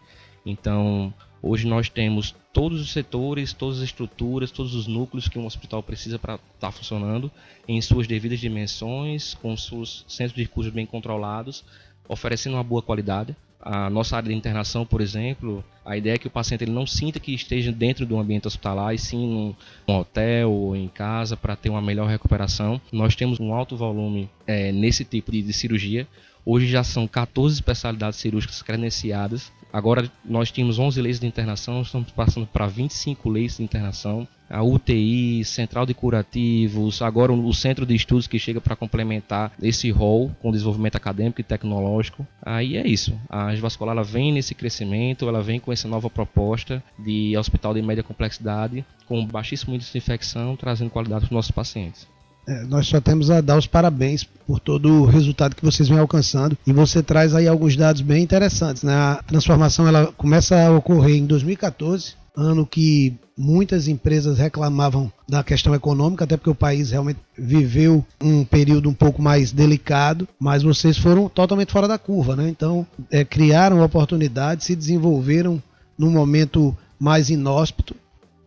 Então, 0.45 1.13
hoje 1.43 1.67
nós 1.67 1.91
temos 1.91 2.35
todos 2.51 2.81
os 2.81 2.93
setores, 2.93 3.53
todas 3.53 3.77
as 3.77 3.85
estruturas, 3.85 4.51
todos 4.51 4.75
os 4.75 4.87
núcleos 4.87 5.29
que 5.29 5.39
um 5.39 5.45
hospital 5.45 5.83
precisa 5.83 6.19
para 6.19 6.37
estar 6.37 6.49
tá 6.59 6.71
funcionando 6.71 7.31
em 7.69 7.79
suas 7.83 8.07
devidas 8.07 8.41
dimensões, 8.41 9.35
com 9.35 9.55
seus 9.59 10.07
centros 10.09 10.35
de 10.35 10.45
recursos 10.45 10.73
bem 10.73 10.87
controlados, 10.87 11.63
oferecendo 12.09 12.57
uma 12.57 12.65
boa 12.65 12.81
qualidade 12.81 13.37
a 13.61 13.91
nossa 13.91 14.17
área 14.17 14.29
de 14.31 14.35
internação, 14.35 14.87
por 14.87 15.01
exemplo, 15.01 15.63
a 15.85 15.97
ideia 15.97 16.15
é 16.15 16.19
que 16.19 16.27
o 16.27 16.31
paciente 16.31 16.65
ele 16.65 16.71
não 16.71 16.87
sinta 16.87 17.21
que 17.21 17.35
esteja 17.35 17.71
dentro 17.71 18.07
do 18.07 18.19
ambiente 18.19 18.47
hospitalar, 18.47 18.95
e 18.95 18.99
sim 18.99 19.55
num 19.87 19.95
hotel 19.95 20.51
ou 20.51 20.75
em 20.75 20.89
casa 20.89 21.37
para 21.37 21.57
ter 21.57 21.69
uma 21.69 21.83
melhor 21.83 22.09
recuperação. 22.09 22.81
Nós 22.91 23.15
temos 23.15 23.39
um 23.39 23.53
alto 23.53 23.77
volume 23.77 24.31
é, 24.47 24.73
nesse 24.73 25.05
tipo 25.05 25.31
de, 25.31 25.43
de 25.43 25.53
cirurgia. 25.53 26.09
Hoje 26.45 26.67
já 26.67 26.83
são 26.83 27.07
14 27.07 27.57
especialidades 27.57 28.19
cirúrgicas 28.19 28.63
credenciadas. 28.63 29.53
Agora 29.73 30.11
nós 30.25 30.51
tínhamos 30.51 30.79
11 30.79 31.01
leis 31.01 31.21
de 31.21 31.27
internação, 31.27 31.83
estamos 31.83 32.11
passando 32.11 32.47
para 32.47 32.67
25 32.67 33.29
leis 33.29 33.59
de 33.59 33.63
internação 33.63 34.27
a 34.51 34.63
UTI, 34.63 35.45
central 35.45 35.87
de 35.87 35.95
curativos, 35.95 37.01
agora 37.01 37.33
o 37.33 37.55
centro 37.55 37.87
de 37.87 37.95
estudos 37.95 38.27
que 38.27 38.39
chega 38.39 38.61
para 38.61 38.75
complementar 38.75 39.53
esse 39.63 39.91
rol 39.91 40.31
com 40.43 40.51
desenvolvimento 40.51 40.97
acadêmico 40.97 41.41
e 41.41 41.45
tecnológico. 41.45 42.27
Aí 42.43 42.77
é 42.77 42.87
isso. 42.87 43.19
A 43.29 43.55
vascular 43.55 43.95
ela 43.95 44.05
vem 44.05 44.33
nesse 44.33 44.55
crescimento, 44.55 45.29
ela 45.29 45.43
vem 45.43 45.61
com 45.61 45.73
essa 45.73 45.87
nova 45.87 46.11
proposta 46.11 46.83
de 46.99 47.37
hospital 47.37 47.73
de 47.75 47.83
média 47.83 48.03
complexidade, 48.03 48.85
com 49.07 49.25
baixíssimo 49.25 49.75
índice 49.75 49.93
de 49.93 49.99
infecção, 49.99 50.57
trazendo 50.57 50.91
qualidade 50.91 51.21
para 51.21 51.27
os 51.27 51.33
nossos 51.33 51.51
pacientes. 51.51 52.07
É, 52.49 52.65
nós 52.65 52.87
só 52.87 53.01
temos 53.01 53.31
a 53.31 53.41
dar 53.41 53.57
os 53.57 53.67
parabéns 53.67 54.25
por 54.25 54.59
todo 54.59 55.03
o 55.03 55.05
resultado 55.05 55.55
que 55.55 55.65
vocês 55.65 55.89
vêm 55.89 55.99
alcançando 55.99 56.57
e 56.67 56.73
você 56.73 57.03
traz 57.03 57.35
aí 57.35 57.47
alguns 57.47 57.77
dados 57.77 58.01
bem 58.01 58.23
interessantes. 58.23 58.83
Né? 58.83 58.93
A 58.93 59.23
transformação 59.27 59.87
ela 59.87 60.07
começa 60.17 60.61
a 60.61 60.73
ocorrer 60.73 61.17
em 61.17 61.27
2014, 61.27 62.15
ano 62.37 62.67
que 62.67 63.15
muitas 63.37 63.89
empresas 63.89 64.39
reclamavam 64.39 65.11
da 65.29 65.43
questão 65.43 65.75
econômica, 65.75 66.25
até 66.25 66.37
porque 66.37 66.51
o 66.51 66.55
país 66.55 66.91
realmente 66.91 67.19
viveu 67.37 68.05
um 68.21 68.45
período 68.45 68.89
um 68.89 68.95
pouco 68.95 69.23
mais 69.23 69.53
delicado, 69.53 70.29
mas 70.39 70.63
vocês 70.63 70.99
foram 70.99 71.29
totalmente 71.29 71.73
fora 71.73 71.89
da 71.89 71.99
curva, 71.99 72.37
né? 72.37 72.49
Então, 72.49 72.87
é, 73.11 73.25
criaram 73.25 73.83
oportunidades, 73.83 74.67
se 74.67 74.77
desenvolveram 74.77 75.63
num 75.99 76.11
momento 76.11 76.77
mais 76.99 77.31
inóspito 77.31 77.95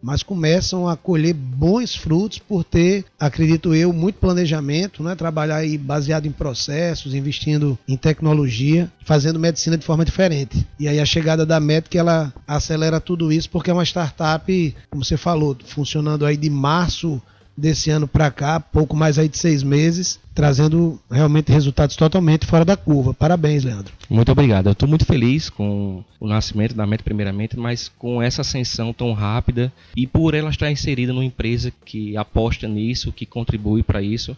mas 0.04 0.22
começam 0.22 0.88
a 0.88 0.98
colher 0.98 1.34
bons 1.34 1.96
frutos 1.96 2.38
por 2.38 2.66
ter, 2.66 3.06
acredito 3.18 3.74
eu, 3.74 3.94
muito 3.94 4.20
planejamento, 4.20 5.02
né? 5.02 5.16
trabalhar 5.16 5.56
aí 5.56 5.78
baseado 5.78 6.26
em 6.26 6.32
processos, 6.32 7.14
investindo 7.14 7.80
em 7.88 7.96
tecnologia, 7.96 8.92
fazendo 9.06 9.40
medicina 9.40 9.78
de 9.78 9.86
forma 9.86 10.04
diferente. 10.04 10.68
E 10.78 10.90
aí 10.90 11.00
a 11.00 11.06
chegada 11.06 11.46
da 11.46 11.60
Medic 11.60 11.98
ela 11.98 12.34
acelera 12.46 13.00
tudo 13.00 13.32
isso 13.32 13.50
porque 13.50 13.72
é 13.72 13.74
uma 13.74 13.86
startup, 13.86 14.76
como 14.90 15.06
você 15.06 15.16
falou, 15.16 15.56
funcionando 15.64 16.26
aí 16.26 16.36
de 16.36 16.50
março 16.50 17.22
desse 17.56 17.90
ano 17.92 18.08
para 18.08 18.32
cá, 18.32 18.60
pouco 18.60 18.96
mais 18.96 19.20
aí 19.20 19.30
de 19.30 19.38
seis 19.38 19.62
meses, 19.62 20.20
trazendo 20.34 21.00
realmente 21.10 21.52
resultados 21.52 21.96
totalmente 21.96 22.46
fora 22.46 22.66
da 22.66 22.76
curva. 22.76 23.14
Parabéns, 23.14 23.64
Leandro. 23.64 23.94
Muito 24.10 24.32
obrigado. 24.32 24.68
Eu 24.68 24.72
estou 24.72 24.90
muito 24.90 25.06
feliz 25.06 25.50
com 25.50 26.04
o 26.20 26.28
nascimento 26.28 26.74
da 26.74 26.86
Meta 26.88 27.04
primeiramente, 27.04 27.58
mas 27.58 27.90
com 27.98 28.22
essa 28.22 28.42
ascensão 28.42 28.92
tão 28.92 29.14
rápida 29.14 29.72
e 29.96 30.08
por 30.08 30.34
ela 30.34 30.50
estar 30.50 30.72
inserida 30.72 31.14
numa 31.14 31.26
empresa 31.26 31.72
que 31.86 32.18
aposta 32.18 32.68
nisso, 32.68 33.12
que 33.12 33.26
contribui 33.26 33.84
para 33.84 34.02
isso. 34.02 34.36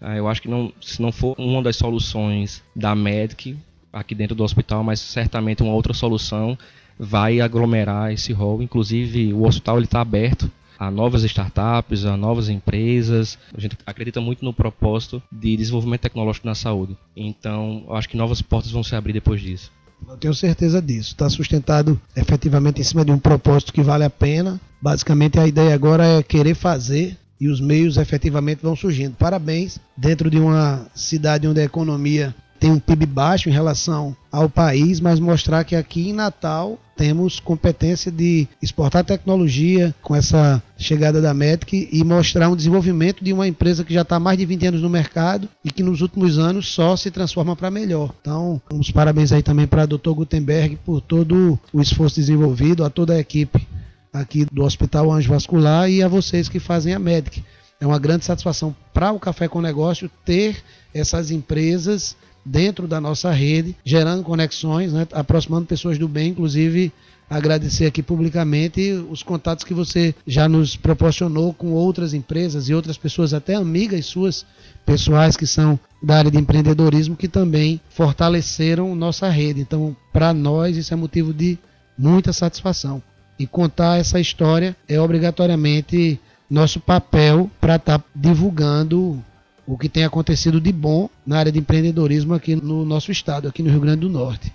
Ah, 0.00 0.16
eu 0.16 0.26
acho 0.26 0.42
que 0.42 0.48
não, 0.48 0.72
se 0.80 1.00
não 1.00 1.12
for 1.12 1.34
uma 1.38 1.62
das 1.62 1.76
soluções 1.76 2.62
da 2.74 2.94
Medic 2.94 3.56
aqui 3.92 4.14
dentro 4.14 4.34
do 4.34 4.42
hospital, 4.42 4.82
mas 4.82 5.00
certamente 5.00 5.62
uma 5.62 5.72
outra 5.72 5.94
solução 5.94 6.58
vai 6.98 7.40
aglomerar 7.40 8.12
esse 8.12 8.32
rol. 8.32 8.62
Inclusive 8.62 9.32
o 9.32 9.44
hospital 9.46 9.80
está 9.80 10.00
aberto 10.00 10.50
a 10.78 10.90
novas 10.90 11.22
startups, 11.24 12.04
a 12.04 12.16
novas 12.16 12.48
empresas. 12.48 13.38
A 13.56 13.60
gente 13.60 13.76
acredita 13.86 14.20
muito 14.20 14.44
no 14.44 14.52
propósito 14.52 15.22
de 15.30 15.56
desenvolvimento 15.56 16.02
tecnológico 16.02 16.46
na 16.46 16.54
saúde. 16.54 16.96
Então, 17.16 17.86
acho 17.90 18.08
que 18.08 18.16
novas 18.16 18.42
portas 18.42 18.70
vão 18.70 18.82
se 18.82 18.94
abrir 18.94 19.12
depois 19.12 19.40
disso. 19.40 19.72
Eu 20.08 20.16
tenho 20.16 20.34
certeza 20.34 20.82
disso. 20.82 21.12
Está 21.12 21.30
sustentado 21.30 22.00
efetivamente 22.14 22.80
em 22.80 22.84
cima 22.84 23.04
de 23.04 23.10
um 23.10 23.18
propósito 23.18 23.72
que 23.72 23.82
vale 23.82 24.04
a 24.04 24.10
pena. 24.10 24.60
Basicamente, 24.80 25.38
a 25.38 25.46
ideia 25.46 25.74
agora 25.74 26.04
é 26.04 26.22
querer 26.22 26.54
fazer 26.54 27.16
e 27.40 27.48
os 27.48 27.60
meios 27.60 27.96
efetivamente 27.96 28.62
vão 28.62 28.76
surgindo. 28.76 29.16
Parabéns, 29.16 29.78
dentro 29.96 30.30
de 30.30 30.38
uma 30.38 30.86
cidade 30.94 31.46
onde 31.46 31.60
a 31.60 31.64
economia 31.64 32.34
tem 32.58 32.70
um 32.70 32.78
PIB 32.78 33.06
baixo 33.06 33.48
em 33.48 33.52
relação 33.52 34.16
ao 34.30 34.48
país, 34.48 35.00
mas 35.00 35.20
mostrar 35.20 35.64
que 35.64 35.76
aqui 35.76 36.08
em 36.08 36.12
Natal 36.12 36.78
temos 36.96 37.40
competência 37.40 38.10
de 38.10 38.48
exportar 38.62 39.04
tecnologia 39.04 39.94
com 40.00 40.14
essa 40.14 40.62
chegada 40.78 41.20
da 41.20 41.34
METIC 41.34 41.88
e 41.92 42.04
mostrar 42.04 42.48
um 42.48 42.56
desenvolvimento 42.56 43.22
de 43.22 43.32
uma 43.32 43.48
empresa 43.48 43.84
que 43.84 43.92
já 43.92 44.02
está 44.02 44.16
há 44.16 44.20
mais 44.20 44.38
de 44.38 44.46
20 44.46 44.66
anos 44.66 44.82
no 44.82 44.88
mercado 44.88 45.48
e 45.64 45.70
que 45.70 45.82
nos 45.82 46.00
últimos 46.00 46.38
anos 46.38 46.68
só 46.68 46.96
se 46.96 47.10
transforma 47.10 47.56
para 47.56 47.70
melhor. 47.70 48.14
Então, 48.20 48.60
uns 48.72 48.90
parabéns 48.90 49.32
aí 49.32 49.42
também 49.42 49.66
para 49.66 49.84
o 49.84 49.86
Dr. 49.86 50.12
Gutenberg 50.12 50.78
por 50.84 51.00
todo 51.00 51.58
o 51.72 51.80
esforço 51.80 52.16
desenvolvido, 52.16 52.84
a 52.84 52.90
toda 52.90 53.14
a 53.14 53.18
equipe 53.18 53.66
aqui 54.12 54.46
do 54.50 54.62
Hospital 54.62 55.10
Anjo 55.12 55.30
Vascular 55.30 55.90
e 55.90 56.02
a 56.02 56.08
vocês 56.08 56.48
que 56.48 56.60
fazem 56.60 56.94
a 56.94 56.98
MEDIC. 56.98 57.44
É 57.80 57.86
uma 57.86 57.98
grande 57.98 58.24
satisfação 58.24 58.74
para 58.92 59.12
o 59.12 59.18
Café 59.18 59.48
com 59.48 59.60
Negócio 59.60 60.08
ter 60.24 60.62
essas 60.94 61.30
empresas 61.32 62.16
dentro 62.44 62.86
da 62.86 63.00
nossa 63.00 63.30
rede, 63.30 63.76
gerando 63.84 64.22
conexões, 64.22 64.92
né, 64.92 65.06
aproximando 65.12 65.66
pessoas 65.66 65.98
do 65.98 66.06
bem, 66.06 66.30
inclusive 66.30 66.92
agradecer 67.28 67.86
aqui 67.86 68.02
publicamente 68.02 68.92
os 69.10 69.22
contatos 69.22 69.64
que 69.64 69.72
você 69.72 70.14
já 70.26 70.48
nos 70.48 70.76
proporcionou 70.76 71.54
com 71.54 71.72
outras 71.72 72.12
empresas 72.12 72.68
e 72.68 72.74
outras 72.74 72.98
pessoas, 72.98 73.32
até 73.32 73.54
amigas 73.54 74.06
suas 74.06 74.44
pessoais 74.84 75.36
que 75.36 75.46
são 75.46 75.78
da 76.02 76.18
área 76.18 76.30
de 76.30 76.38
empreendedorismo, 76.38 77.16
que 77.16 77.28
também 77.28 77.80
fortaleceram 77.88 78.94
nossa 78.94 79.28
rede. 79.28 79.60
Então, 79.60 79.96
para 80.12 80.34
nós, 80.34 80.76
isso 80.76 80.92
é 80.92 80.96
motivo 80.96 81.32
de 81.32 81.58
muita 81.96 82.32
satisfação. 82.32 83.02
E 83.38 83.46
contar 83.46 83.98
essa 83.98 84.20
história 84.20 84.76
é 84.86 85.00
obrigatoriamente 85.00 86.20
nosso 86.48 86.78
papel 86.78 87.50
para 87.60 87.76
estar 87.76 87.98
tá 87.98 88.04
divulgando 88.14 89.22
o 89.66 89.78
que 89.78 89.88
tem 89.88 90.04
acontecido 90.04 90.60
de 90.60 90.72
bom 90.72 91.08
na 91.26 91.38
área 91.38 91.52
de 91.52 91.58
empreendedorismo 91.58 92.34
aqui 92.34 92.54
no 92.56 92.84
nosso 92.84 93.10
estado, 93.10 93.48
aqui 93.48 93.62
no 93.62 93.70
Rio 93.70 93.80
Grande 93.80 94.00
do 94.00 94.08
Norte. 94.08 94.52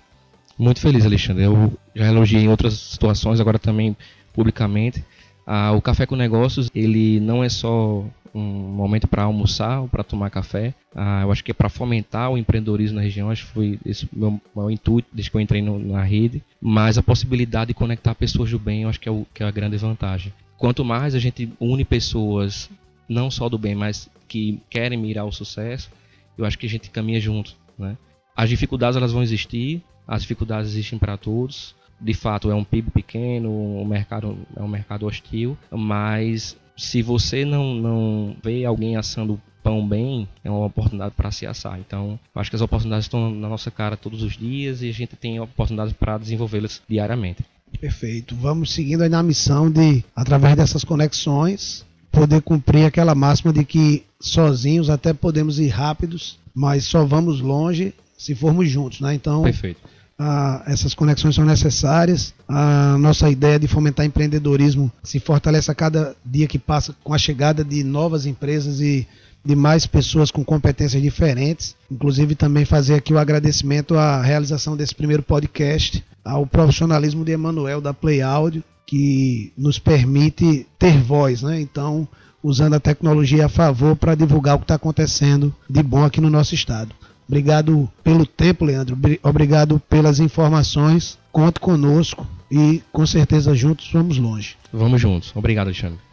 Muito 0.58 0.80
feliz, 0.80 1.04
Alexandre. 1.04 1.44
Eu 1.44 1.72
já 1.94 2.06
elogiei 2.06 2.42
em 2.42 2.48
outras 2.48 2.74
situações, 2.74 3.40
agora 3.40 3.58
também 3.58 3.96
publicamente. 4.32 5.02
Ah, 5.46 5.72
o 5.72 5.80
Café 5.80 6.06
com 6.06 6.14
Negócios, 6.14 6.70
ele 6.74 7.18
não 7.18 7.42
é 7.42 7.48
só 7.48 8.04
um 8.34 8.40
momento 8.40 9.08
para 9.08 9.24
almoçar 9.24 9.80
ou 9.80 9.88
para 9.88 10.04
tomar 10.04 10.30
café. 10.30 10.74
Ah, 10.94 11.22
eu 11.22 11.32
acho 11.32 11.42
que 11.42 11.50
é 11.50 11.54
para 11.54 11.68
fomentar 11.68 12.30
o 12.30 12.38
empreendedorismo 12.38 12.96
na 12.96 13.02
região. 13.02 13.30
Acho 13.30 13.46
que 13.46 13.52
foi 13.52 13.80
esse 13.84 14.08
meu, 14.12 14.40
meu 14.54 14.70
intuito 14.70 15.08
desde 15.12 15.30
que 15.30 15.36
eu 15.36 15.40
entrei 15.40 15.62
no, 15.62 15.78
na 15.78 16.02
rede. 16.02 16.42
Mas 16.60 16.98
a 16.98 17.02
possibilidade 17.02 17.68
de 17.68 17.74
conectar 17.74 18.14
pessoas 18.14 18.50
do 18.50 18.58
bem, 18.58 18.82
eu 18.82 18.88
acho 18.88 19.00
que 19.00 19.08
é, 19.08 19.12
o, 19.12 19.26
que 19.34 19.42
é 19.42 19.46
a 19.46 19.50
grande 19.50 19.76
vantagem. 19.76 20.32
Quanto 20.56 20.84
mais 20.84 21.14
a 21.14 21.18
gente 21.18 21.50
une 21.58 21.84
pessoas, 21.84 22.70
não 23.08 23.30
só 23.30 23.48
do 23.48 23.58
bem, 23.58 23.74
mas 23.74 24.08
que 24.30 24.62
querem 24.70 24.96
mirar 24.96 25.26
o 25.26 25.32
sucesso, 25.32 25.90
eu 26.38 26.44
acho 26.44 26.56
que 26.56 26.64
a 26.64 26.68
gente 26.68 26.88
caminha 26.88 27.20
junto, 27.20 27.56
né? 27.76 27.98
As 28.36 28.48
dificuldades 28.48 28.96
elas 28.96 29.12
vão 29.12 29.24
existir, 29.24 29.82
as 30.06 30.22
dificuldades 30.22 30.70
existem 30.70 30.98
para 30.98 31.16
todos. 31.16 31.74
De 32.00 32.14
fato, 32.14 32.50
é 32.50 32.54
um 32.54 32.64
PIB 32.64 32.92
pequeno, 32.92 33.50
um 33.50 33.84
mercado 33.84 34.38
é 34.56 34.62
um 34.62 34.68
mercado 34.68 35.04
hostil, 35.04 35.58
mas 35.70 36.56
se 36.76 37.02
você 37.02 37.44
não 37.44 37.74
não 37.74 38.36
vê 38.42 38.64
alguém 38.64 38.96
assando 38.96 39.40
pão 39.62 39.86
bem, 39.86 40.26
é 40.42 40.50
uma 40.50 40.64
oportunidade 40.64 41.14
para 41.14 41.30
se 41.32 41.44
assar. 41.44 41.78
Então, 41.78 42.18
acho 42.34 42.48
que 42.48 42.56
as 42.56 42.62
oportunidades 42.62 43.06
estão 43.06 43.30
na 43.30 43.48
nossa 43.48 43.70
cara 43.70 43.96
todos 43.96 44.22
os 44.22 44.38
dias 44.38 44.80
e 44.80 44.88
a 44.88 44.92
gente 44.92 45.16
tem 45.16 45.40
oportunidades 45.40 45.92
para 45.92 46.16
desenvolvê-las 46.16 46.80
diariamente. 46.88 47.44
Perfeito. 47.78 48.34
Vamos 48.36 48.72
seguindo 48.72 49.02
aí 49.02 49.08
na 49.08 49.22
missão 49.22 49.70
de, 49.70 50.02
através 50.14 50.56
dessas 50.56 50.82
conexões, 50.84 51.84
poder 52.10 52.42
cumprir 52.42 52.84
aquela 52.84 53.14
máxima 53.14 53.52
de 53.52 53.64
que 53.64 54.04
sozinhos 54.20 54.90
até 54.90 55.12
podemos 55.12 55.58
ir 55.58 55.68
rápidos, 55.68 56.38
mas 56.54 56.84
só 56.84 57.04
vamos 57.04 57.40
longe 57.40 57.94
se 58.16 58.34
formos 58.34 58.68
juntos, 58.68 59.00
né? 59.00 59.14
Então, 59.14 59.42
Perfeito. 59.42 59.80
Ah, 60.22 60.62
essas 60.66 60.92
conexões 60.92 61.34
são 61.34 61.46
necessárias. 61.46 62.34
A 62.46 62.98
nossa 62.98 63.30
ideia 63.30 63.58
de 63.58 63.66
fomentar 63.66 64.04
empreendedorismo 64.04 64.92
se 65.02 65.18
fortalece 65.18 65.70
a 65.70 65.74
cada 65.74 66.14
dia 66.22 66.46
que 66.46 66.58
passa 66.58 66.94
com 67.02 67.14
a 67.14 67.18
chegada 67.18 67.64
de 67.64 67.82
novas 67.82 68.26
empresas 68.26 68.82
e 68.82 69.08
de 69.42 69.56
mais 69.56 69.86
pessoas 69.86 70.30
com 70.30 70.44
competências 70.44 71.00
diferentes. 71.00 71.74
Inclusive 71.90 72.34
também 72.34 72.66
fazer 72.66 72.96
aqui 72.96 73.14
o 73.14 73.18
agradecimento 73.18 73.96
à 73.96 74.20
realização 74.20 74.76
desse 74.76 74.94
primeiro 74.94 75.22
podcast, 75.22 76.04
ao 76.22 76.46
profissionalismo 76.46 77.24
de 77.24 77.32
Emanuel 77.32 77.80
da 77.80 77.94
Play 77.94 78.20
Audio, 78.20 78.62
que 78.90 79.52
nos 79.56 79.78
permite 79.78 80.66
ter 80.76 81.00
voz, 81.00 81.42
né? 81.42 81.60
Então, 81.60 82.08
usando 82.42 82.74
a 82.74 82.80
tecnologia 82.80 83.46
a 83.46 83.48
favor 83.48 83.94
para 83.94 84.16
divulgar 84.16 84.56
o 84.56 84.58
que 84.58 84.64
está 84.64 84.74
acontecendo 84.74 85.54
de 85.68 85.80
bom 85.80 86.04
aqui 86.04 86.20
no 86.20 86.28
nosso 86.28 86.56
estado. 86.56 86.92
Obrigado 87.28 87.88
pelo 88.02 88.26
tempo, 88.26 88.64
Leandro. 88.64 88.98
Obrigado 89.22 89.80
pelas 89.88 90.18
informações. 90.18 91.16
Conte 91.30 91.60
conosco 91.60 92.26
e 92.50 92.82
com 92.90 93.06
certeza 93.06 93.54
juntos 93.54 93.88
vamos 93.92 94.18
longe. 94.18 94.56
Vamos 94.72 95.00
juntos. 95.00 95.30
Obrigado, 95.36 95.68
Alexandre. 95.68 96.09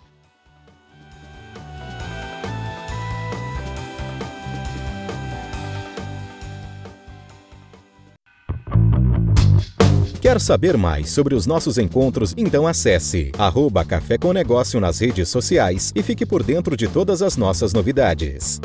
Quer 10.27 10.41
saber 10.41 10.75
mais 10.75 11.09
sobre 11.09 11.33
os 11.33 11.45
nossos 11.45 11.77
encontros? 11.77 12.33
Então 12.35 12.67
acesse 12.67 13.31
arroba 13.37 13.85
Café 13.85 14.17
com 14.17 14.33
Negócio 14.33 14.77
nas 14.77 14.99
redes 14.99 15.29
sociais 15.29 15.93
e 15.95 16.03
fique 16.03 16.25
por 16.25 16.43
dentro 16.43 16.75
de 16.75 16.85
todas 16.85 17.21
as 17.21 17.37
nossas 17.37 17.71
novidades. 17.71 18.59